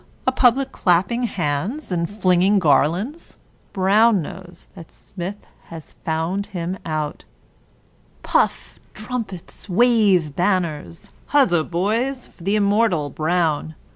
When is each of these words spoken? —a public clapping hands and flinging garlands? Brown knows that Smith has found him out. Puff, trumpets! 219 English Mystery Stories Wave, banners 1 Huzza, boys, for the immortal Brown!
—a 0.27 0.31
public 0.31 0.71
clapping 0.71 1.21
hands 1.27 1.91
and 1.91 2.09
flinging 2.09 2.57
garlands? 2.57 3.37
Brown 3.71 4.19
knows 4.23 4.65
that 4.73 4.91
Smith 4.91 5.45
has 5.65 5.93
found 6.03 6.47
him 6.47 6.75
out. 6.87 7.23
Puff, 8.23 8.79
trumpets! 8.95 9.67
219 9.67 9.67
English 9.67 10.15
Mystery 10.15 10.23
Stories 10.23 10.31
Wave, 10.33 10.35
banners 10.35 11.09
1 11.29 11.47
Huzza, 11.59 11.63
boys, 11.69 12.27
for 12.29 12.43
the 12.43 12.55
immortal 12.55 13.11
Brown! 13.11 13.75